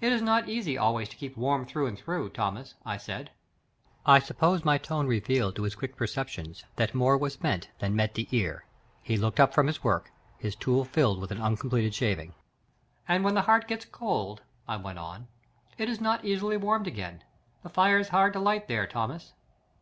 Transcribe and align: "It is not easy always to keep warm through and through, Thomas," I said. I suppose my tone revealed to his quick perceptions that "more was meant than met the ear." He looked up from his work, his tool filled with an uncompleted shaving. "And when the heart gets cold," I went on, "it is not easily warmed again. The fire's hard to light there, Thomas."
"It 0.00 0.10
is 0.10 0.22
not 0.22 0.48
easy 0.48 0.78
always 0.78 1.10
to 1.10 1.16
keep 1.16 1.36
warm 1.36 1.66
through 1.66 1.86
and 1.86 1.98
through, 1.98 2.30
Thomas," 2.30 2.76
I 2.86 2.96
said. 2.96 3.30
I 4.06 4.18
suppose 4.18 4.64
my 4.64 4.78
tone 4.78 5.06
revealed 5.06 5.54
to 5.56 5.64
his 5.64 5.74
quick 5.74 5.96
perceptions 5.96 6.64
that 6.76 6.94
"more 6.94 7.18
was 7.18 7.42
meant 7.42 7.68
than 7.78 7.94
met 7.94 8.14
the 8.14 8.26
ear." 8.30 8.64
He 9.02 9.18
looked 9.18 9.38
up 9.38 9.52
from 9.52 9.66
his 9.66 9.84
work, 9.84 10.12
his 10.38 10.56
tool 10.56 10.86
filled 10.86 11.20
with 11.20 11.30
an 11.30 11.42
uncompleted 11.42 11.94
shaving. 11.94 12.32
"And 13.06 13.22
when 13.22 13.34
the 13.34 13.42
heart 13.42 13.68
gets 13.68 13.84
cold," 13.84 14.40
I 14.66 14.78
went 14.78 14.98
on, 14.98 15.28
"it 15.76 15.90
is 15.90 16.00
not 16.00 16.24
easily 16.24 16.56
warmed 16.56 16.86
again. 16.86 17.22
The 17.62 17.68
fire's 17.68 18.08
hard 18.08 18.32
to 18.32 18.40
light 18.40 18.66
there, 18.66 18.86
Thomas." 18.86 19.34